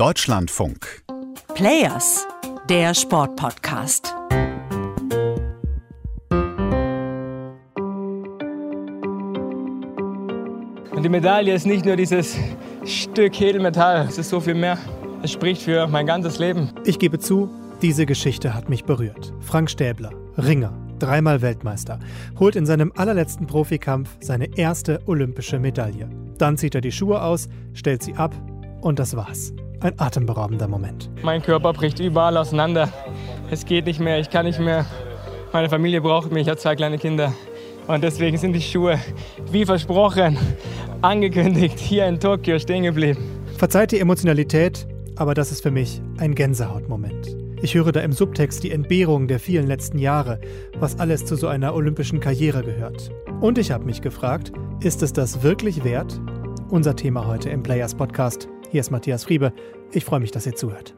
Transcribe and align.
Deutschlandfunk. 0.00 1.02
Players, 1.54 2.26
der 2.70 2.94
Sportpodcast. 2.94 4.14
Und 10.90 11.02
die 11.02 11.08
Medaille 11.10 11.52
ist 11.52 11.66
nicht 11.66 11.84
nur 11.84 11.96
dieses 11.96 12.34
Stück 12.86 13.38
Edelmetall, 13.42 14.06
es 14.08 14.16
ist 14.16 14.30
so 14.30 14.40
viel 14.40 14.54
mehr. 14.54 14.78
Es 15.22 15.32
spricht 15.32 15.60
für 15.60 15.86
mein 15.86 16.06
ganzes 16.06 16.38
Leben. 16.38 16.70
Ich 16.86 16.98
gebe 16.98 17.18
zu, 17.18 17.50
diese 17.82 18.06
Geschichte 18.06 18.54
hat 18.54 18.70
mich 18.70 18.84
berührt. 18.84 19.34
Frank 19.40 19.68
Stäbler, 19.68 20.12
Ringer, 20.38 20.72
dreimal 20.98 21.42
Weltmeister, 21.42 21.98
holt 22.38 22.56
in 22.56 22.64
seinem 22.64 22.90
allerletzten 22.96 23.46
Profikampf 23.46 24.16
seine 24.20 24.56
erste 24.56 25.02
olympische 25.04 25.58
Medaille. 25.58 26.08
Dann 26.38 26.56
zieht 26.56 26.74
er 26.74 26.80
die 26.80 26.90
Schuhe 26.90 27.20
aus, 27.22 27.50
stellt 27.74 28.02
sie 28.02 28.14
ab 28.14 28.34
und 28.80 28.98
das 28.98 29.14
war's. 29.14 29.52
Ein 29.82 29.98
atemberaubender 29.98 30.68
Moment. 30.68 31.08
Mein 31.22 31.40
Körper 31.40 31.72
bricht 31.72 32.00
überall 32.00 32.36
auseinander. 32.36 32.92
Es 33.50 33.64
geht 33.64 33.86
nicht 33.86 33.98
mehr, 33.98 34.20
ich 34.20 34.28
kann 34.28 34.44
nicht 34.44 34.60
mehr. 34.60 34.84
Meine 35.52 35.70
Familie 35.70 36.02
braucht 36.02 36.30
mich, 36.30 36.42
ich 36.42 36.48
habe 36.48 36.58
zwei 36.58 36.76
kleine 36.76 36.98
Kinder. 36.98 37.32
Und 37.86 38.04
deswegen 38.04 38.36
sind 38.36 38.52
die 38.52 38.60
Schuhe, 38.60 39.00
wie 39.50 39.64
versprochen, 39.64 40.36
angekündigt, 41.00 41.78
hier 41.78 42.06
in 42.06 42.20
Tokio 42.20 42.58
stehen 42.58 42.82
geblieben. 42.82 43.18
Verzeiht 43.56 43.92
die 43.92 44.00
Emotionalität, 44.00 44.86
aber 45.16 45.32
das 45.32 45.50
ist 45.50 45.62
für 45.62 45.70
mich 45.70 46.02
ein 46.18 46.34
Gänsehautmoment. 46.34 47.36
Ich 47.62 47.74
höre 47.74 47.90
da 47.92 48.00
im 48.00 48.12
Subtext 48.12 48.62
die 48.62 48.72
Entbehrung 48.72 49.28
der 49.28 49.40
vielen 49.40 49.66
letzten 49.66 49.98
Jahre, 49.98 50.40
was 50.78 50.98
alles 51.00 51.24
zu 51.24 51.36
so 51.36 51.48
einer 51.48 51.74
olympischen 51.74 52.20
Karriere 52.20 52.62
gehört. 52.62 53.10
Und 53.40 53.56
ich 53.56 53.70
habe 53.70 53.86
mich 53.86 54.02
gefragt, 54.02 54.52
ist 54.82 55.02
es 55.02 55.14
das 55.14 55.42
wirklich 55.42 55.84
wert? 55.84 56.20
Unser 56.68 56.96
Thema 56.96 57.26
heute 57.26 57.48
im 57.48 57.62
Players 57.62 57.94
Podcast. 57.94 58.48
Hier 58.70 58.80
ist 58.80 58.92
Matthias 58.92 59.24
Friebe. 59.24 59.52
Ich 59.90 60.04
freue 60.04 60.20
mich, 60.20 60.30
dass 60.30 60.46
ihr 60.46 60.54
zuhört. 60.54 60.94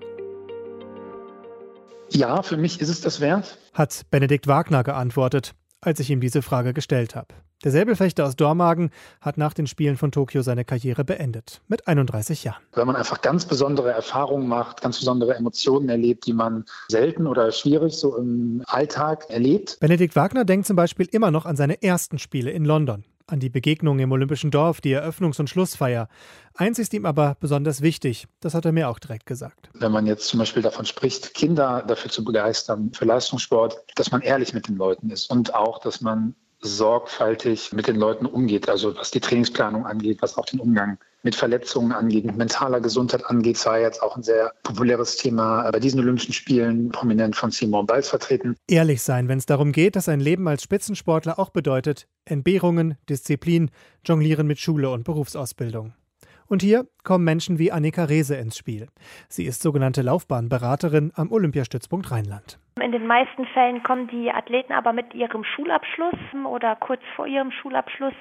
Ja, 2.11 2.43
für 2.43 2.59
mich 2.59 2.83
ist 2.83 2.91
es 2.91 3.01
das 3.01 3.21
wert. 3.21 3.57
Hat 3.73 4.03
Benedikt 4.11 4.47
Wagner 4.47 4.85
geantwortet, 4.85 5.55
als 5.81 5.99
ich 5.99 6.11
ihm 6.11 6.21
diese 6.21 6.43
Frage 6.43 6.75
gestellt 6.75 7.17
habe. 7.17 7.29
Der 7.65 7.71
Säbelfechter 7.71 8.27
aus 8.27 8.37
Dormagen 8.37 8.91
hat 9.23 9.39
nach 9.39 9.55
den 9.55 9.67
Spielen 9.67 9.97
von 9.97 10.11
Tokio 10.11 10.43
seine 10.43 10.67
Karriere 10.67 11.05
beendet, 11.05 11.63
mit 11.69 11.89
31 11.89 12.45
Jahren. 12.45 12.61
Wenn 12.75 12.89
man 12.89 12.97
einfach 12.97 13.23
ganz 13.23 13.47
besondere 13.47 13.91
Erfahrungen 13.93 14.49
macht, 14.49 14.83
ganz 14.83 14.99
besondere 14.99 15.37
Emotionen 15.37 15.89
erlebt, 15.89 16.27
die 16.27 16.35
man 16.35 16.65
selten 16.89 17.27
oder 17.27 17.53
schwierig 17.53 17.95
so 17.95 18.19
im 18.19 18.63
Alltag 18.67 19.31
erlebt. 19.31 19.79
Benedikt 19.81 20.15
Wagner 20.15 20.45
denkt 20.45 20.67
zum 20.67 20.77
Beispiel 20.77 21.09
immer 21.11 21.31
noch 21.31 21.47
an 21.47 21.57
seine 21.57 21.83
ersten 21.83 22.19
Spiele 22.19 22.51
in 22.51 22.65
London, 22.67 23.05
an 23.33 23.41
die 23.41 23.49
Begegnung 23.49 23.99
im 23.99 24.13
Olympischen 24.13 24.51
Dorf, 24.51 24.81
die 24.81 24.95
Eröffnungs- 24.95 25.41
und 25.41 25.49
Schlussfeier. 25.49 26.09
Eins 26.55 26.79
ist 26.79 26.93
ihm 26.93 27.07
aber 27.07 27.37
besonders 27.41 27.81
wichtig, 27.81 28.29
das 28.41 28.55
hat 28.55 28.67
er 28.67 28.73
mir 28.73 28.89
auch 28.89 28.99
direkt 28.99 29.27
gesagt. 29.27 29.71
Wenn 29.73 29.91
man 29.91 30.07
jetzt 30.07 30.29
zum 30.29 30.39
Beispiel 30.39 30.63
davon 30.63 30.85
spricht, 30.85 31.33
Kinder 31.33 31.83
dafür 31.89 32.11
zu 32.11 32.23
begeistern, 32.23 32.93
für 32.93 33.07
Leistungssport, 33.07 33.83
dass 33.97 34.11
man 34.13 34.21
ehrlich 34.21 34.53
mit 34.53 34.69
den 34.69 34.77
Leuten 34.77 35.09
ist 35.09 35.31
und 35.31 35.55
auch, 35.55 35.81
dass 35.81 36.03
man 36.03 36.35
sorgfältig 36.63 37.73
mit 37.73 37.89
den 37.89 37.97
Leuten 37.97 38.27
umgeht, 38.27 38.69
also 38.69 38.97
was 38.97 39.11
die 39.11 39.21
Trainingsplanung 39.21 39.85
angeht, 39.85 40.23
was 40.23 40.39
auch 40.39 40.47
den 40.47 40.61
Umgang 40.61 40.99
mit 41.25 41.35
Verletzungen 41.35 41.93
angeht, 41.93 42.25
mit 42.25 42.37
mentaler 42.37 42.81
Gesundheit 42.81 43.25
angeht. 43.27 43.65
War 43.67 43.79
jetzt 43.79 44.03
auch 44.03 44.17
ein 44.17 44.23
sehr 44.23 44.53
populäres 44.63 45.17
Thema 45.17 45.71
bei 45.71 45.79
diesen 45.79 46.01
Olympischen 46.01 46.33
Spielen, 46.33 46.91
prominent 46.91 47.37
von 47.37 47.51
Simon 47.51 47.87
Biles 47.87 48.09
vertreten. 48.09 48.57
Ehrlich 48.69 49.03
sein, 49.03 49.29
wenn 49.29 49.39
es 49.39 49.47
darum 49.47 49.73
geht, 49.73 49.97
dass 49.97 50.09
ein 50.09 50.21
Leben 50.21 50.49
als 50.49 50.63
Spitzensportler 50.63 51.39
auch 51.39 51.51
bedeutet 51.51 52.07
Entbehrungen, 52.25 52.97
Disziplin, 53.09 53.71
Jonglieren 54.05 54.47
mit 54.47 54.59
Schule 54.59 54.91
und 54.91 55.05
Berufsausbildung. 55.05 55.95
Und 56.53 56.61
hier 56.61 56.87
kommen 57.03 57.25
Menschen 57.25 57.59
wie 57.59 57.73
Annika 57.73 58.05
Rehse 58.05 58.37
ins 58.37 58.59
Spiel. 58.59 58.89
Sie 59.27 59.47
ist 59.47 59.63
sogenannte 59.63 60.03
Laufbahnberaterin 60.03 61.11
am 61.15 61.33
Olympiastützpunkt 61.33 62.11
Rheinland. 62.11 62.59
In 62.79 62.93
den 62.93 63.07
meisten 63.07 63.47
Fällen 63.55 63.83
kommen 63.83 64.07
die 64.09 64.31
Athleten 64.31 64.75
aber 64.75 64.93
mit 64.93 65.15
ihrem 65.15 65.45
Schulabschluss 65.45 66.19
oder 66.47 66.77
kurz 66.77 67.01
vor 67.17 67.27
ihrem 67.27 67.53
Schulabschluss, 67.53 68.13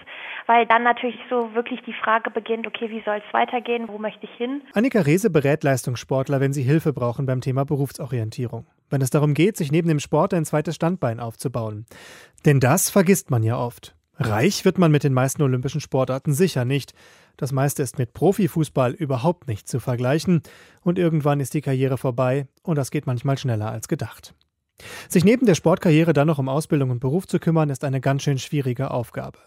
weil 0.48 0.66
dann 0.66 0.84
natürlich 0.84 1.20
so 1.30 1.54
wirklich 1.54 1.82
die 1.86 1.92
Frage 1.92 2.32
beginnt, 2.32 2.66
okay, 2.68 2.90
wie 2.90 3.04
soll 3.04 3.18
es 3.18 3.34
weitergehen, 3.34 3.90
wo 3.90 3.98
möchte 3.98 4.26
ich 4.26 4.34
hin? 4.38 4.62
Annika 4.72 5.02
Rehse 5.02 5.30
berät 5.30 5.66
Leistungssportler, 5.66 6.40
wenn 6.40 6.54
sie 6.54 6.64
Hilfe 6.64 6.94
brauchen 6.94 7.26
beim 7.26 7.42
Thema 7.42 7.66
Berufsorientierung. 7.66 8.66
Wenn 8.90 9.02
es 9.02 9.10
darum 9.10 9.34
geht, 9.34 9.58
sich 9.58 9.74
neben 9.74 9.90
dem 9.90 10.00
Sport 10.00 10.34
ein 10.34 10.46
zweites 10.46 10.76
Standbein 10.76 11.20
aufzubauen. 11.20 11.86
Denn 12.46 12.62
das 12.62 12.90
vergisst 12.90 13.30
man 13.30 13.44
ja 13.44 13.58
oft. 13.58 13.94
Reich 14.22 14.66
wird 14.66 14.78
man 14.78 14.92
mit 14.92 15.04
den 15.04 15.14
meisten 15.14 15.42
olympischen 15.42 15.82
Sportarten 15.82 16.34
sicher 16.34 16.66
nicht. 16.66 16.94
Das 17.38 17.52
meiste 17.52 17.82
ist 17.82 17.98
mit 17.98 18.14
Profifußball 18.14 18.92
überhaupt 18.94 19.48
nicht 19.48 19.68
zu 19.68 19.80
vergleichen 19.80 20.42
und 20.84 21.00
irgendwann 21.00 21.40
ist 21.40 21.54
die 21.54 21.62
Karriere 21.62 21.98
vorbei 21.98 22.48
und 22.64 22.78
das 22.78 22.92
geht 22.92 23.08
manchmal 23.08 23.38
schneller 23.38 23.72
als 23.72 23.88
gedacht. 23.88 24.34
Sich 25.10 25.24
neben 25.24 25.46
der 25.46 25.56
Sportkarriere 25.56 26.14
dann 26.14 26.28
noch 26.28 26.40
um 26.40 26.50
Ausbildung 26.50 26.90
und 26.90 27.00
Beruf 27.00 27.28
zu 27.28 27.40
kümmern, 27.40 27.70
ist 27.70 27.84
eine 27.84 28.02
ganz 28.02 28.24
schön 28.24 28.38
schwierige 28.38 28.92
Aufgabe. 28.92 29.40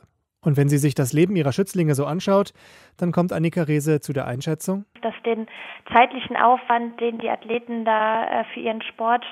Und 0.42 0.56
wenn 0.56 0.68
sie 0.68 0.78
sich 0.78 0.94
das 0.94 1.12
Leben 1.12 1.36
ihrer 1.36 1.52
Schützlinge 1.52 1.94
so 1.94 2.04
anschaut, 2.04 2.52
dann 2.98 3.12
kommt 3.12 3.32
Annika 3.32 3.62
Rehse 3.62 4.00
zu 4.00 4.12
der 4.12 4.26
Einschätzung, 4.26 4.84
dass 5.02 5.14
den 5.24 5.46
zeitlichen 5.92 6.36
Aufwand, 6.36 7.00
den 7.00 7.18
die 7.18 7.30
Athleten 7.30 7.84
da 7.84 8.24
äh, 8.24 8.44
für 8.52 8.60
ihren 8.60 8.82
Sport 8.82 9.24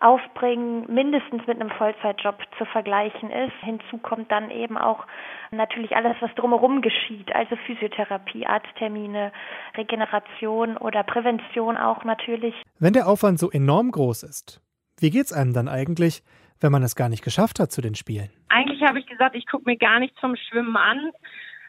aufbringen, 0.00 0.86
mindestens 0.92 1.46
mit 1.46 1.60
einem 1.60 1.70
Vollzeitjob 1.70 2.36
zu 2.58 2.64
vergleichen 2.64 3.30
ist. 3.30 3.52
Hinzu 3.60 3.98
kommt 3.98 4.30
dann 4.32 4.50
eben 4.50 4.78
auch 4.78 5.06
natürlich 5.50 5.94
alles, 5.94 6.16
was 6.20 6.34
drumherum 6.34 6.80
geschieht, 6.80 7.34
also 7.34 7.56
Physiotherapie, 7.66 8.46
Arzttermine, 8.46 9.30
Regeneration 9.76 10.76
oder 10.78 11.02
Prävention 11.02 11.76
auch 11.76 12.04
natürlich. 12.04 12.54
Wenn 12.78 12.94
der 12.94 13.06
Aufwand 13.06 13.38
so 13.38 13.50
enorm 13.50 13.90
groß 13.90 14.22
ist, 14.22 14.60
wie 14.98 15.10
geht's 15.10 15.32
einem 15.32 15.52
dann 15.52 15.68
eigentlich, 15.68 16.22
wenn 16.60 16.72
man 16.72 16.82
es 16.82 16.96
gar 16.96 17.08
nicht 17.08 17.22
geschafft 17.22 17.60
hat 17.60 17.70
zu 17.70 17.80
den 17.80 17.94
Spielen? 17.94 18.30
Eigentlich 18.48 18.82
habe 18.82 18.98
ich 18.98 19.06
gesagt, 19.06 19.36
ich 19.36 19.46
gucke 19.46 19.64
mir 19.66 19.76
gar 19.76 20.00
nichts 20.00 20.18
vom 20.18 20.34
Schwimmen 20.36 20.76
an, 20.76 21.10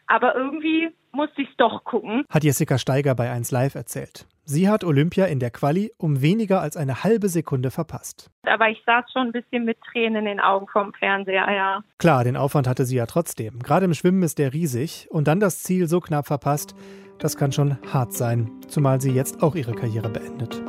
aber 0.06 0.34
irgendwie 0.34 0.90
musste 1.12 1.42
ich 1.42 1.50
es 1.50 1.56
doch 1.56 1.84
gucken. 1.84 2.24
Hat 2.30 2.44
Jessica 2.44 2.78
Steiger 2.78 3.14
bei 3.14 3.30
1 3.30 3.50
Live 3.50 3.74
erzählt. 3.74 4.26
Sie 4.44 4.68
hat 4.68 4.82
Olympia 4.82 5.26
in 5.26 5.38
der 5.38 5.50
Quali 5.50 5.92
um 5.98 6.20
weniger 6.20 6.60
als 6.60 6.76
eine 6.76 7.04
halbe 7.04 7.28
Sekunde 7.28 7.70
verpasst. 7.70 8.28
Aber 8.44 8.68
ich 8.68 8.82
saß 8.84 9.04
schon 9.12 9.28
ein 9.28 9.32
bisschen 9.32 9.64
mit 9.64 9.78
Tränen 9.80 10.16
in 10.16 10.24
den 10.24 10.40
Augen 10.40 10.66
vom 10.66 10.92
Fernseher, 10.94 11.48
ja. 11.50 11.84
Klar, 11.98 12.24
den 12.24 12.36
Aufwand 12.36 12.66
hatte 12.66 12.84
sie 12.84 12.96
ja 12.96 13.06
trotzdem. 13.06 13.60
Gerade 13.60 13.84
im 13.84 13.94
Schwimmen 13.94 14.22
ist 14.24 14.38
der 14.38 14.52
riesig 14.52 15.06
und 15.10 15.28
dann 15.28 15.38
das 15.38 15.62
Ziel 15.62 15.86
so 15.86 16.00
knapp 16.00 16.26
verpasst, 16.26 16.74
das 17.18 17.36
kann 17.36 17.52
schon 17.52 17.78
hart 17.92 18.12
sein, 18.14 18.50
zumal 18.66 19.00
sie 19.00 19.12
jetzt 19.12 19.44
auch 19.44 19.54
ihre 19.54 19.74
Karriere 19.74 20.08
beendet. 20.08 20.60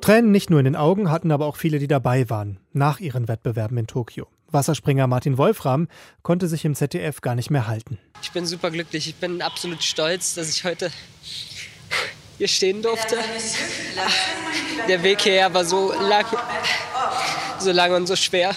Tränen 0.00 0.32
nicht 0.32 0.48
nur 0.48 0.60
in 0.60 0.64
den 0.64 0.76
Augen 0.76 1.10
hatten 1.10 1.30
aber 1.30 1.46
auch 1.46 1.56
viele, 1.56 1.78
die 1.78 1.88
dabei 1.88 2.30
waren, 2.30 2.58
nach 2.72 3.00
ihren 3.00 3.28
Wettbewerben 3.28 3.76
in 3.76 3.86
Tokio. 3.86 4.26
Wasserspringer 4.52 5.06
Martin 5.06 5.38
Wolfram 5.38 5.88
konnte 6.22 6.48
sich 6.48 6.64
im 6.64 6.74
ZDF 6.74 7.20
gar 7.20 7.34
nicht 7.34 7.50
mehr 7.50 7.66
halten. 7.66 7.98
Ich 8.22 8.32
bin 8.32 8.46
super 8.46 8.70
glücklich. 8.70 9.08
Ich 9.08 9.14
bin 9.16 9.42
absolut 9.42 9.82
stolz, 9.82 10.34
dass 10.34 10.50
ich 10.50 10.64
heute 10.64 10.90
hier 12.38 12.48
stehen 12.48 12.82
durfte. 12.82 13.16
Der 14.88 15.02
Weg 15.02 15.22
hierher 15.22 15.52
war 15.54 15.64
so 15.64 15.92
lang, 15.92 16.24
so 17.58 17.72
lang 17.72 17.92
und 17.92 18.06
so 18.06 18.16
schwer. 18.16 18.54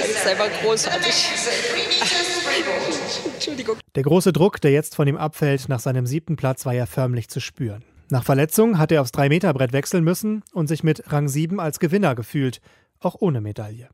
Das 0.00 0.10
ist 0.10 0.26
einfach 0.26 0.48
großartig. 0.62 1.14
Entschuldigung. 3.34 3.76
Der 3.94 4.02
große 4.02 4.32
Druck, 4.32 4.60
der 4.60 4.72
jetzt 4.72 4.96
von 4.96 5.06
ihm 5.06 5.16
abfällt 5.16 5.68
nach 5.68 5.80
seinem 5.80 6.06
siebten 6.06 6.36
Platz, 6.36 6.66
war 6.66 6.74
ja 6.74 6.86
förmlich 6.86 7.28
zu 7.28 7.40
spüren. 7.40 7.84
Nach 8.10 8.24
Verletzung 8.24 8.78
hat 8.78 8.90
er 8.90 9.02
aufs 9.02 9.12
3-Meter-Brett 9.12 9.72
wechseln 9.72 10.02
müssen 10.02 10.42
und 10.52 10.66
sich 10.66 10.82
mit 10.82 11.12
Rang 11.12 11.28
7 11.28 11.60
als 11.60 11.78
Gewinner 11.78 12.14
gefühlt 12.14 12.60
auch 13.00 13.16
ohne 13.20 13.40
Medaille. 13.40 13.88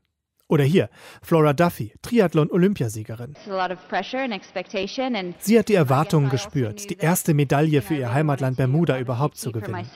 Oder 0.47 0.63
hier, 0.63 0.89
Flora 1.23 1.53
Duffy, 1.53 1.93
Triathlon-Olympiasiegerin. 2.03 3.33
Sie 5.39 5.57
hat 5.57 5.69
die 5.69 5.73
Erwartungen 5.73 6.29
gespürt, 6.29 6.89
die 6.91 6.97
erste 6.97 7.33
Medaille 7.33 7.81
für 7.81 7.95
ihr 7.95 8.13
Heimatland 8.13 8.57
Bermuda 8.57 8.99
überhaupt 8.99 9.37
zu 9.37 9.51
gewinnen. 9.51 9.73
Also 9.73 9.89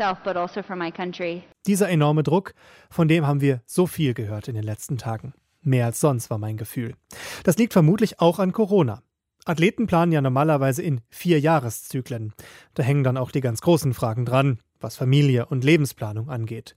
Dieser 1.68 1.90
enorme 1.90 2.24
Druck, 2.24 2.56
von 2.90 3.08
dem 3.08 3.28
haben 3.28 3.42
wir 3.42 3.62
so 3.68 3.86
viel 3.86 4.16
gehört 4.16 4.48
in 4.48 4.56
den 4.56 4.64
letzten 4.64 4.98
Tagen. 4.98 5.34
Mehr 5.62 5.86
als 5.86 6.00
sonst 6.00 6.32
war 6.32 6.40
mein 6.40 6.58
Gefühl. 6.58 6.96
Das 7.44 7.58
liegt 7.58 7.74
vermutlich 7.74 8.20
auch 8.20 8.40
an 8.40 8.52
Corona. 8.52 9.04
Athleten 9.46 9.86
planen 9.86 10.12
ja 10.12 10.22
normalerweise 10.22 10.82
in 10.82 11.02
vier 11.10 11.40
Jahreszyklen. 11.40 12.34
Da 12.74 12.84
hängen 12.84 13.04
dann 13.04 13.18
auch 13.18 13.32
die 13.32 13.42
ganz 13.42 13.62
großen 13.62 13.94
Fragen 13.94 14.26
dran, 14.26 14.60
was 14.80 14.96
Familie 14.96 15.46
und 15.46 15.64
Lebensplanung 15.64 16.30
angeht. 16.30 16.76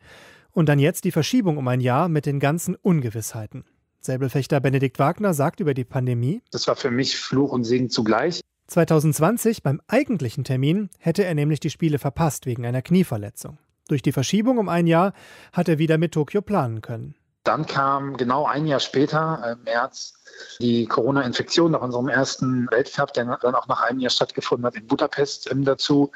Und 0.53 0.69
dann 0.69 0.79
jetzt 0.79 1.05
die 1.05 1.13
Verschiebung 1.13 1.57
um 1.57 1.67
ein 1.69 1.81
Jahr 1.81 2.09
mit 2.09 2.27
den 2.27 2.39
ganzen 2.39 2.75
Ungewissheiten. 2.77 3.65
Säbelfechter 4.01 4.61
Benedikt 4.61 4.99
Wagner 4.99 5.33
sagt 5.33 5.61
über 5.61 5.75
die 5.75 5.85
Pandemie: 5.85 6.43
Das 6.51 6.67
war 6.67 6.77
für 6.77 6.91
mich 6.91 7.17
Fluch 7.17 7.53
und 7.53 7.65
Segen 7.65 7.89
zugleich. 7.89 8.41
2020, 8.67 9.63
beim 9.63 9.81
eigentlichen 9.87 10.45
Termin, 10.45 10.91
hätte 10.99 11.25
er 11.25 11.35
nämlich 11.35 11.61
die 11.61 11.71
Spiele 11.71 11.99
verpasst 11.99 12.47
wegen 12.47 12.67
einer 12.67 12.83
Knieverletzung. 12.83 13.59
Durch 13.89 14.03
die 14.03 14.13
Verschiebung 14.13 14.59
um 14.59 14.69
ein 14.69 14.87
Jahr 14.87 15.13
hat 15.53 15.69
er 15.69 15.79
wieder 15.79 15.99
mit 15.99 16.13
Tokio 16.13 16.43
planen 16.43 16.81
können. 16.81 17.15
Dann 17.45 17.67
kam 17.67 18.17
genau 18.17 18.47
ein 18.47 18.67
Jahr 18.67 18.81
später, 18.81 19.43
äh, 19.45 19.53
im 19.53 19.65
März, 19.65 20.15
die 20.61 20.87
Corona-Infektion 20.87 21.73
nach 21.73 21.83
unserem 21.83 22.09
ersten 22.09 22.71
Weltcup, 22.71 23.13
der 23.15 23.25
dann 23.43 23.55
auch 23.55 23.67
nach 23.67 23.83
einem 23.83 24.01
Jahr 24.01 24.11
stattgefunden 24.11 24.65
hat 24.65 24.77
in 24.77 24.87
Budapest, 24.87 25.51
ähm, 25.51 25.65
dazu. 25.65 26.13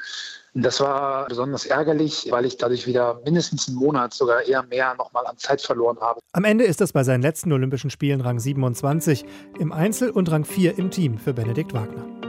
Das 0.53 0.79
war 0.79 1.27
besonders 1.27 1.65
ärgerlich, 1.65 2.27
weil 2.31 2.45
ich 2.45 2.57
dadurch 2.57 2.87
wieder 2.87 3.21
mindestens 3.25 3.67
einen 3.67 3.77
Monat, 3.77 4.13
sogar 4.13 4.43
eher 4.43 4.63
mehr, 4.63 4.95
nochmal 4.95 5.25
an 5.27 5.37
Zeit 5.37 5.61
verloren 5.61 5.99
habe. 5.99 6.19
Am 6.31 6.45
Ende 6.45 6.63
ist 6.63 6.81
es 6.81 6.93
bei 6.93 7.03
seinen 7.03 7.21
letzten 7.21 7.51
Olympischen 7.51 7.89
Spielen 7.89 8.21
Rang 8.21 8.39
27 8.39 9.25
im 9.59 9.71
Einzel 9.71 10.09
und 10.09 10.31
Rang 10.31 10.45
4 10.45 10.79
im 10.79 10.89
Team 10.89 11.17
für 11.17 11.33
Benedikt 11.33 11.73
Wagner. 11.73 12.26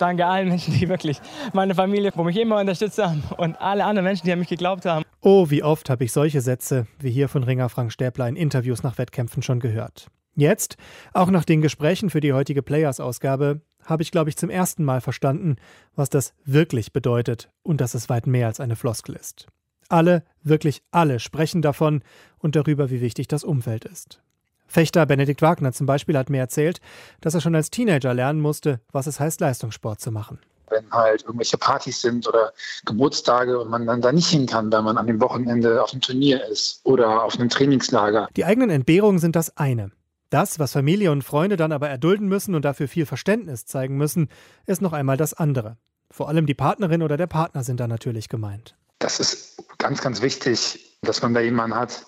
Danke 0.00 0.26
allen 0.26 0.48
Menschen, 0.48 0.72
die 0.74 0.88
wirklich 0.88 1.20
meine 1.52 1.74
Familie, 1.74 2.10
wo 2.14 2.24
mich 2.24 2.38
immer 2.38 2.58
unterstützt 2.58 2.98
haben 2.98 3.22
und 3.36 3.60
alle 3.60 3.84
anderen 3.84 4.04
Menschen, 4.04 4.24
die 4.26 4.32
an 4.32 4.38
mich 4.38 4.48
geglaubt 4.48 4.86
haben. 4.86 5.04
Oh, 5.20 5.50
wie 5.50 5.62
oft 5.62 5.90
habe 5.90 6.04
ich 6.04 6.12
solche 6.12 6.40
Sätze 6.40 6.86
wie 6.98 7.10
hier 7.10 7.28
von 7.28 7.44
Ringer 7.44 7.68
Frank 7.68 7.92
Stäbler 7.92 8.26
in 8.26 8.36
Interviews 8.36 8.82
nach 8.82 8.96
Wettkämpfen 8.96 9.42
schon 9.42 9.60
gehört. 9.60 10.08
Jetzt, 10.34 10.76
auch 11.12 11.30
nach 11.30 11.44
den 11.44 11.60
Gesprächen 11.60 12.08
für 12.08 12.20
die 12.20 12.32
heutige 12.32 12.62
Players-Ausgabe, 12.62 13.60
habe 13.84 14.02
ich, 14.02 14.10
glaube 14.10 14.30
ich, 14.30 14.36
zum 14.36 14.48
ersten 14.48 14.84
Mal 14.84 15.02
verstanden, 15.02 15.56
was 15.94 16.08
das 16.08 16.32
wirklich 16.44 16.92
bedeutet 16.92 17.50
und 17.62 17.80
dass 17.80 17.94
es 17.94 18.08
weit 18.08 18.26
mehr 18.26 18.46
als 18.46 18.60
eine 18.60 18.76
Floskel 18.76 19.16
ist. 19.16 19.48
Alle, 19.90 20.24
wirklich 20.42 20.82
alle 20.92 21.18
sprechen 21.18 21.60
davon 21.60 22.02
und 22.38 22.56
darüber, 22.56 22.90
wie 22.90 23.00
wichtig 23.00 23.28
das 23.28 23.44
Umfeld 23.44 23.84
ist. 23.84 24.22
Fechter 24.70 25.04
Benedikt 25.04 25.42
Wagner 25.42 25.72
zum 25.72 25.86
Beispiel 25.86 26.16
hat 26.16 26.30
mir 26.30 26.38
erzählt, 26.38 26.80
dass 27.20 27.34
er 27.34 27.40
schon 27.40 27.56
als 27.56 27.70
Teenager 27.70 28.14
lernen 28.14 28.40
musste, 28.40 28.80
was 28.92 29.08
es 29.08 29.18
heißt, 29.18 29.40
Leistungssport 29.40 30.00
zu 30.00 30.12
machen 30.12 30.38
wenn 30.70 30.88
halt 30.92 31.22
irgendwelche 31.22 31.58
Partys 31.58 32.00
sind 32.00 32.28
oder 32.28 32.52
Geburtstage 32.84 33.58
und 33.58 33.70
man 33.70 33.86
dann 33.86 34.00
da 34.00 34.12
nicht 34.12 34.28
hin 34.28 34.46
kann, 34.46 34.70
weil 34.70 34.82
man 34.82 34.98
an 34.98 35.08
dem 35.08 35.20
Wochenende 35.20 35.82
auf 35.82 35.90
einem 35.90 36.00
Turnier 36.00 36.46
ist 36.46 36.80
oder 36.84 37.24
auf 37.24 37.34
einem 37.34 37.48
Trainingslager. 37.48 38.28
Die 38.36 38.44
eigenen 38.44 38.70
Entbehrungen 38.70 39.18
sind 39.18 39.34
das 39.34 39.56
eine. 39.56 39.90
Das, 40.30 40.60
was 40.60 40.70
Familie 40.70 41.10
und 41.10 41.24
Freunde 41.24 41.56
dann 41.56 41.72
aber 41.72 41.88
erdulden 41.88 42.28
müssen 42.28 42.54
und 42.54 42.64
dafür 42.64 42.86
viel 42.86 43.04
Verständnis 43.04 43.66
zeigen 43.66 43.96
müssen, 43.96 44.28
ist 44.64 44.80
noch 44.80 44.92
einmal 44.92 45.16
das 45.16 45.34
andere. 45.34 45.76
Vor 46.08 46.28
allem 46.28 46.46
die 46.46 46.54
Partnerin 46.54 47.02
oder 47.02 47.16
der 47.16 47.26
Partner 47.26 47.64
sind 47.64 47.80
da 47.80 47.88
natürlich 47.88 48.28
gemeint. 48.28 48.76
Das 49.00 49.18
ist 49.18 49.64
ganz, 49.78 50.00
ganz 50.00 50.22
wichtig, 50.22 50.98
dass 51.02 51.20
man 51.22 51.34
da 51.34 51.40
jemanden 51.40 51.76
hat, 51.76 52.06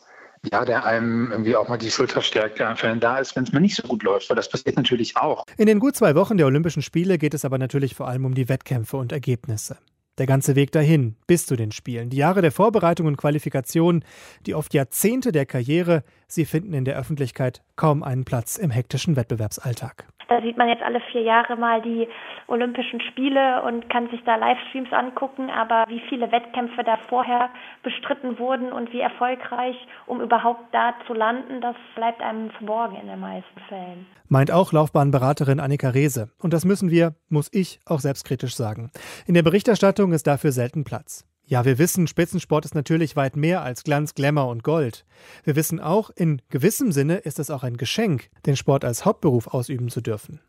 ja, 0.50 0.64
der 0.64 0.84
einem 0.84 1.30
irgendwie 1.30 1.54
auch 1.54 1.68
mal 1.68 1.78
die 1.78 1.90
Schulter 1.90 2.20
stärkt, 2.20 2.58
der 2.58 2.68
einfach 2.68 2.92
da 2.98 3.18
ist, 3.18 3.36
wenn 3.36 3.44
es 3.44 3.52
mal 3.52 3.60
nicht 3.60 3.76
so 3.76 3.82
gut 3.84 4.02
läuft, 4.02 4.28
weil 4.28 4.36
das 4.36 4.48
passiert 4.48 4.76
natürlich 4.76 5.16
auch. 5.16 5.44
In 5.56 5.66
den 5.66 5.78
gut 5.78 5.96
zwei 5.96 6.14
Wochen 6.14 6.36
der 6.36 6.46
Olympischen 6.46 6.82
Spiele 6.82 7.18
geht 7.18 7.34
es 7.34 7.44
aber 7.44 7.58
natürlich 7.58 7.94
vor 7.94 8.08
allem 8.08 8.24
um 8.24 8.34
die 8.34 8.48
Wettkämpfe 8.48 8.96
und 8.96 9.12
Ergebnisse. 9.12 9.78
Der 10.18 10.26
ganze 10.26 10.56
Weg 10.56 10.72
dahin, 10.72 11.16
bis 11.26 11.46
zu 11.46 11.56
den 11.56 11.72
Spielen, 11.72 12.10
die 12.10 12.18
Jahre 12.18 12.42
der 12.42 12.52
Vorbereitung 12.52 13.06
und 13.06 13.16
Qualifikation, 13.16 14.04
die 14.44 14.54
oft 14.54 14.74
Jahrzehnte 14.74 15.32
der 15.32 15.46
Karriere, 15.46 16.04
sie 16.28 16.44
finden 16.44 16.74
in 16.74 16.84
der 16.84 16.98
Öffentlichkeit 16.98 17.62
kaum 17.76 18.02
einen 18.02 18.24
Platz 18.24 18.58
im 18.58 18.70
hektischen 18.70 19.16
Wettbewerbsalltag. 19.16 20.06
Da 20.32 20.40
sieht 20.40 20.56
man 20.56 20.70
jetzt 20.70 20.82
alle 20.82 21.00
vier 21.12 21.20
Jahre 21.20 21.56
mal 21.56 21.82
die 21.82 22.08
Olympischen 22.46 23.02
Spiele 23.02 23.62
und 23.64 23.90
kann 23.90 24.08
sich 24.08 24.24
da 24.24 24.36
Livestreams 24.36 24.90
angucken, 24.90 25.50
aber 25.50 25.84
wie 25.88 26.00
viele 26.08 26.32
Wettkämpfe 26.32 26.82
da 26.84 26.96
vorher 26.96 27.50
bestritten 27.82 28.38
wurden 28.38 28.72
und 28.72 28.94
wie 28.94 29.00
erfolgreich, 29.00 29.76
um 30.06 30.22
überhaupt 30.22 30.72
da 30.72 30.94
zu 31.06 31.12
landen, 31.12 31.60
das 31.60 31.76
bleibt 31.96 32.22
einem 32.22 32.50
verborgen 32.52 32.96
in 32.96 33.08
den 33.08 33.20
meisten 33.20 33.60
Fällen. 33.68 34.06
Meint 34.28 34.50
auch 34.50 34.72
Laufbahnberaterin 34.72 35.60
Annika 35.60 35.90
Rehse. 35.90 36.30
Und 36.38 36.54
das 36.54 36.64
müssen 36.64 36.90
wir, 36.90 37.14
muss 37.28 37.50
ich 37.52 37.80
auch 37.84 38.00
selbstkritisch 38.00 38.56
sagen. 38.56 38.90
In 39.26 39.34
der 39.34 39.42
Berichterstattung 39.42 40.12
ist 40.12 40.26
dafür 40.26 40.52
selten 40.52 40.84
Platz. 40.84 41.26
Ja, 41.52 41.66
wir 41.66 41.76
wissen, 41.76 42.06
Spitzensport 42.06 42.64
ist 42.64 42.74
natürlich 42.74 43.14
weit 43.14 43.36
mehr 43.36 43.60
als 43.60 43.84
Glanz, 43.84 44.14
Glamour 44.14 44.48
und 44.48 44.64
Gold. 44.64 45.04
Wir 45.44 45.54
wissen 45.54 45.80
auch, 45.80 46.08
in 46.08 46.40
gewissem 46.48 46.92
Sinne 46.92 47.16
ist 47.16 47.38
es 47.38 47.50
auch 47.50 47.62
ein 47.62 47.76
Geschenk, 47.76 48.30
den 48.46 48.56
Sport 48.56 48.86
als 48.86 49.04
Hauptberuf 49.04 49.48
ausüben 49.48 49.90
zu 49.90 50.00
dürfen. 50.00 50.40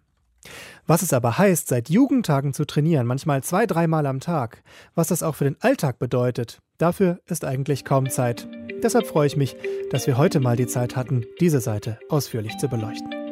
Was 0.88 1.02
es 1.02 1.12
aber 1.12 1.38
heißt, 1.38 1.68
seit 1.68 1.90
Jugendtagen 1.90 2.54
zu 2.54 2.64
trainieren, 2.64 3.06
manchmal 3.06 3.44
zwei, 3.44 3.66
dreimal 3.66 4.06
am 4.06 4.22
Tag, 4.22 4.64
was 4.96 5.10
das 5.10 5.24
auch 5.24 5.36
für 5.36 5.44
den 5.44 5.58
Alltag 5.60 6.00
bedeutet, 6.00 6.62
dafür 6.78 7.20
ist 7.26 7.44
eigentlich 7.44 7.84
kaum 7.84 8.10
Zeit. 8.10 8.48
Deshalb 8.82 9.06
freue 9.06 9.28
ich 9.28 9.36
mich, 9.36 9.58
dass 9.92 10.08
wir 10.08 10.18
heute 10.18 10.40
mal 10.40 10.56
die 10.56 10.68
Zeit 10.68 10.96
hatten, 10.96 11.26
diese 11.42 11.60
Seite 11.60 12.00
ausführlich 12.08 12.56
zu 12.60 12.70
beleuchten. 12.70 13.23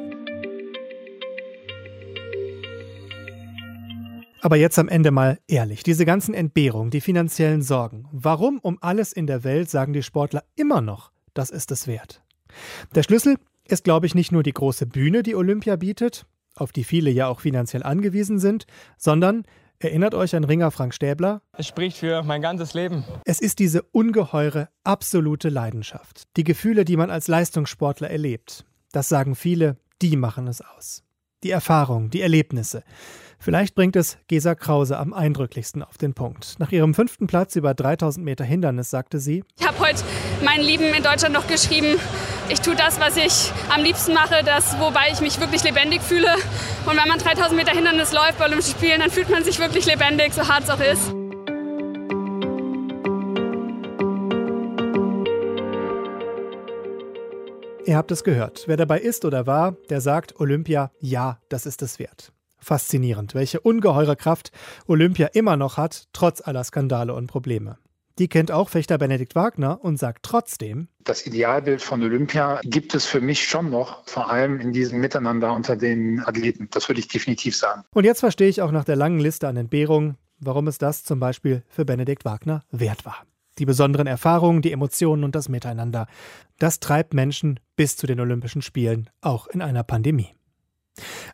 Aber 4.44 4.56
jetzt 4.56 4.80
am 4.80 4.90
Ende 4.90 5.12
mal 5.12 5.38
ehrlich, 5.48 5.84
diese 5.84 6.04
ganzen 6.04 6.34
Entbehrungen, 6.34 6.90
die 6.90 7.00
finanziellen 7.00 7.62
Sorgen, 7.62 8.08
warum 8.12 8.58
um 8.60 8.80
alles 8.82 9.14
in 9.14 9.28
der 9.28 9.44
Welt 9.44 9.70
sagen 9.70 9.94
die 9.94 10.02
Sportler 10.02 10.44
immer 10.56 10.82
noch, 10.82 11.12
das 11.36 11.52
ist 11.52 11.72
es 11.72 11.86
wert? 11.86 12.24
Der 12.96 13.04
Schlüssel 13.04 13.38
ist, 13.66 13.84
glaube 13.84 14.08
ich, 14.08 14.16
nicht 14.16 14.32
nur 14.32 14.42
die 14.42 14.52
große 14.52 14.88
Bühne, 14.88 15.22
die 15.22 15.36
Olympia 15.36 15.76
bietet, 15.76 16.26
auf 16.56 16.72
die 16.72 16.84
viele 16.84 17.12
ja 17.12 17.28
auch 17.28 17.40
finanziell 17.40 17.84
angewiesen 17.84 18.40
sind, 18.40 18.66
sondern 18.98 19.44
Erinnert 19.84 20.14
euch 20.14 20.36
an 20.36 20.44
Ringer 20.44 20.70
Frank 20.70 20.94
Stäbler? 20.94 21.42
Es 21.58 21.66
spricht 21.66 21.98
für 21.98 22.22
mein 22.22 22.44
ganzes 22.44 22.76
Leben. 22.76 23.04
Es 23.26 23.42
ist 23.42 23.58
diese 23.58 23.82
ungeheure, 23.82 24.70
absolute 24.84 25.50
Leidenschaft. 25.50 26.26
Die 26.38 26.44
Gefühle, 26.44 26.86
die 26.86 26.98
man 26.98 27.10
als 27.10 27.28
Leistungssportler 27.28 28.12
erlebt. 28.12 28.64
Das 28.92 29.10
sagen 29.10 29.34
viele, 29.34 29.78
die 30.04 30.18
machen 30.18 30.48
es 30.48 30.62
aus. 30.62 31.04
Die 31.44 31.50
Erfahrung, 31.50 32.12
die 32.12 32.22
Erlebnisse. 32.22 32.84
Vielleicht 33.44 33.74
bringt 33.74 33.96
es 33.96 34.20
Gesa 34.28 34.54
Krause 34.54 35.00
am 35.00 35.14
eindrücklichsten 35.14 35.82
auf 35.82 35.98
den 35.98 36.14
Punkt. 36.14 36.60
Nach 36.60 36.72
ihrem 36.72 36.94
fünften 36.94 37.26
Platz 37.26 37.56
über 37.56 37.74
3000 37.74 38.24
Meter 38.24 38.44
Hindernis 38.44 38.92
sagte 38.92 39.18
sie: 39.18 39.44
Ich 39.60 39.68
habe 39.68 39.80
heute 39.80 40.04
meinen 40.46 40.64
Lieben 40.64 40.94
in 40.94 41.02
Deutschland 41.02 41.34
noch 41.34 41.48
geschrieben. 41.48 42.00
Ich 42.50 42.62
tue 42.62 42.76
das, 42.76 43.00
was 43.00 43.18
ich 43.18 43.52
am 43.74 43.82
liebsten 43.84 44.14
mache, 44.14 44.44
das, 44.46 44.80
wobei 44.80 45.10
ich 45.12 45.22
mich 45.22 45.40
wirklich 45.40 45.64
lebendig 45.64 46.04
fühle. 46.04 46.32
Und 46.86 46.96
wenn 46.96 47.08
man 47.08 47.18
3000 47.18 47.56
Meter 47.58 47.72
Hindernis 47.72 48.14
läuft 48.14 48.38
bei 48.38 48.46
Olympischen 48.46 48.76
Spielen, 48.76 49.00
dann 49.00 49.10
fühlt 49.10 49.32
man 49.32 49.44
sich 49.44 49.58
wirklich 49.58 49.88
lebendig, 49.88 50.34
so 50.34 50.48
hart 50.48 50.66
es 50.66 50.70
auch 50.70 50.80
ist. 50.80 51.12
Ihr 57.88 57.98
habt 57.98 58.12
es 58.12 58.24
gehört. 58.24 58.66
Wer 58.68 58.78
dabei 58.78 59.00
ist 59.00 59.26
oder 59.26 59.48
war, 59.48 59.72
der 59.90 60.00
sagt 60.00 60.40
Olympia, 60.40 60.92
ja, 61.00 61.40
das 61.50 61.66
ist 61.66 61.82
es 61.82 61.98
wert. 61.98 62.32
Faszinierend, 62.62 63.34
welche 63.34 63.60
ungeheure 63.60 64.16
Kraft 64.16 64.52
Olympia 64.88 65.28
immer 65.34 65.58
noch 65.58 65.78
hat, 65.78 66.08
trotz 66.14 66.42
aller 66.42 66.64
Skandale 66.64 67.14
und 67.14 67.28
Probleme. 67.28 67.78
Die 68.20 68.28
kennt 68.28 68.52
auch 68.52 68.70
Fechter 68.70 68.98
Benedikt 68.98 69.36
Wagner 69.36 69.84
und 69.84 69.98
sagt 69.98 70.24
trotzdem, 70.24 70.90
das 71.04 71.26
Idealbild 71.26 71.82
von 71.82 72.04
Olympia 72.04 72.60
gibt 72.64 72.94
es 72.94 73.06
für 73.06 73.22
mich 73.22 73.48
schon 73.48 73.72
noch, 73.72 74.08
vor 74.08 74.30
allem 74.30 74.60
in 74.60 74.74
diesem 74.74 75.00
Miteinander 75.00 75.54
unter 75.54 75.76
den 75.76 76.20
Athleten. 76.20 76.68
Das 76.72 76.88
würde 76.88 77.00
ich 77.00 77.08
definitiv 77.08 77.56
sagen. 77.56 77.84
Und 77.94 78.04
jetzt 78.04 78.20
verstehe 78.20 78.50
ich 78.50 78.62
auch 78.62 78.72
nach 78.72 78.84
der 78.84 78.96
langen 78.96 79.20
Liste 79.20 79.48
an 79.48 79.58
Entbehrungen, 79.58 80.18
warum 80.40 80.68
es 80.68 80.78
das 80.78 81.04
zum 81.04 81.20
Beispiel 81.20 81.64
für 81.68 81.86
Benedikt 81.86 82.26
Wagner 82.26 82.62
wert 82.70 83.06
war. 83.06 83.26
Die 83.58 83.66
besonderen 83.66 84.08
Erfahrungen, 84.08 84.62
die 84.62 84.72
Emotionen 84.72 85.24
und 85.24 85.36
das 85.36 85.50
Miteinander. 85.50 86.08
Das 86.60 86.80
treibt 86.80 87.14
Menschen 87.14 87.60
bis 87.76 87.98
zu 87.98 88.08
den 88.08 88.20
Olympischen 88.20 88.62
Spielen, 88.62 89.10
auch 89.22 89.48
in 89.48 89.62
einer 89.62 89.84
Pandemie. 89.84 90.36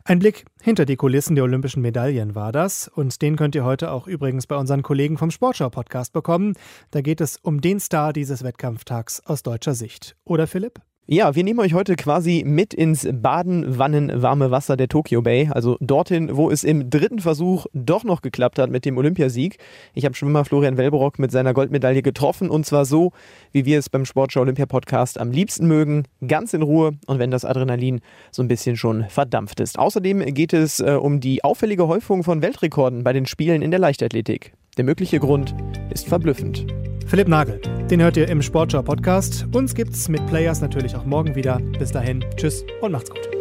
Ein 0.04 0.20
Blick 0.20 0.44
hinter 0.62 0.84
die 0.84 0.96
Kulissen 0.96 1.34
der 1.34 1.44
Olympischen 1.44 1.82
Medaillen 1.82 2.34
war 2.34 2.52
das 2.52 2.88
und 2.88 3.20
den 3.20 3.36
könnt 3.36 3.54
ihr 3.54 3.64
heute 3.64 3.90
auch 3.90 4.06
übrigens 4.06 4.46
bei 4.46 4.56
unseren 4.56 4.82
Kollegen 4.82 5.18
vom 5.18 5.30
Sportschau-Podcast 5.30 6.12
bekommen. 6.12 6.54
Da 6.90 7.00
geht 7.00 7.20
es 7.20 7.36
um 7.36 7.60
den 7.60 7.80
Star 7.80 8.12
dieses 8.12 8.42
Wettkampftags 8.42 9.20
aus 9.20 9.42
deutscher 9.42 9.74
Sicht. 9.74 10.16
Oder 10.24 10.46
Philipp? 10.46 10.80
Ja, 11.10 11.34
wir 11.34 11.42
nehmen 11.42 11.60
euch 11.60 11.72
heute 11.72 11.96
quasi 11.96 12.44
mit 12.46 12.74
ins 12.74 13.08
Baden-Wannen-warme 13.10 14.50
Wasser 14.50 14.76
der 14.76 14.88
Tokyo 14.88 15.22
Bay, 15.22 15.48
also 15.50 15.78
dorthin, 15.80 16.36
wo 16.36 16.50
es 16.50 16.64
im 16.64 16.90
dritten 16.90 17.18
Versuch 17.18 17.64
doch 17.72 18.04
noch 18.04 18.20
geklappt 18.20 18.58
hat 18.58 18.70
mit 18.70 18.84
dem 18.84 18.98
Olympiasieg. 18.98 19.56
Ich 19.94 20.04
habe 20.04 20.14
Schwimmer 20.14 20.44
Florian 20.44 20.76
Welberock 20.76 21.18
mit 21.18 21.32
seiner 21.32 21.54
Goldmedaille 21.54 22.02
getroffen 22.02 22.50
und 22.50 22.66
zwar 22.66 22.84
so, 22.84 23.12
wie 23.52 23.64
wir 23.64 23.78
es 23.78 23.88
beim 23.88 24.04
Sportschau 24.04 24.42
Olympia 24.42 24.66
Podcast 24.66 25.18
am 25.18 25.30
liebsten 25.30 25.66
mögen, 25.66 26.02
ganz 26.26 26.52
in 26.52 26.60
Ruhe 26.60 26.98
und 27.06 27.18
wenn 27.18 27.30
das 27.30 27.46
Adrenalin 27.46 28.00
so 28.30 28.42
ein 28.42 28.48
bisschen 28.48 28.76
schon 28.76 29.06
verdampft 29.08 29.60
ist. 29.60 29.78
Außerdem 29.78 30.34
geht 30.34 30.52
es 30.52 30.78
äh, 30.78 30.90
um 30.90 31.20
die 31.20 31.42
auffällige 31.42 31.88
Häufung 31.88 32.22
von 32.22 32.42
Weltrekorden 32.42 33.02
bei 33.02 33.14
den 33.14 33.24
Spielen 33.24 33.62
in 33.62 33.70
der 33.70 33.80
Leichtathletik. 33.80 34.52
Der 34.76 34.84
mögliche 34.84 35.20
Grund 35.20 35.54
ist 35.88 36.06
verblüffend. 36.06 36.66
Philipp 37.06 37.28
Nagel, 37.28 37.58
den 37.90 38.02
hört 38.02 38.16
ihr 38.16 38.28
im 38.28 38.42
Sportschau 38.42 38.82
Podcast. 38.82 39.46
Uns 39.52 39.74
gibt's 39.74 40.08
mit 40.08 40.26
Players 40.26 40.60
natürlich 40.60 40.94
auch 40.94 41.06
morgen 41.06 41.34
wieder. 41.34 41.58
Bis 41.78 41.90
dahin, 41.90 42.24
tschüss 42.36 42.64
und 42.82 42.92
macht's 42.92 43.10
gut. 43.10 43.37